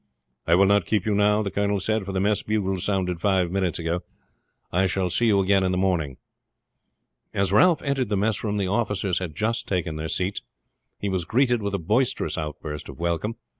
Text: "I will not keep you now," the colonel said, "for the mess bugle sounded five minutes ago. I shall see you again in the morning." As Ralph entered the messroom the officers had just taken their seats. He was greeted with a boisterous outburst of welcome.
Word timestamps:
"I 0.47 0.55
will 0.55 0.65
not 0.65 0.87
keep 0.87 1.05
you 1.05 1.13
now," 1.13 1.43
the 1.43 1.51
colonel 1.51 1.79
said, 1.79 2.05
"for 2.05 2.11
the 2.11 2.19
mess 2.19 2.41
bugle 2.41 2.79
sounded 2.79 3.21
five 3.21 3.51
minutes 3.51 3.77
ago. 3.77 4.01
I 4.71 4.87
shall 4.87 5.11
see 5.11 5.27
you 5.27 5.39
again 5.41 5.63
in 5.63 5.71
the 5.71 5.77
morning." 5.77 6.17
As 7.35 7.51
Ralph 7.51 7.83
entered 7.83 8.09
the 8.09 8.17
messroom 8.17 8.57
the 8.57 8.65
officers 8.67 9.19
had 9.19 9.35
just 9.35 9.67
taken 9.67 9.97
their 9.97 10.09
seats. 10.09 10.41
He 10.97 11.07
was 11.09 11.23
greeted 11.23 11.61
with 11.61 11.75
a 11.75 11.77
boisterous 11.77 12.35
outburst 12.35 12.89
of 12.89 12.97
welcome. 12.99 13.35